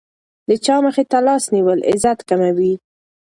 [0.47, 2.73] د چا مخې ته لاس نیول عزت کموي.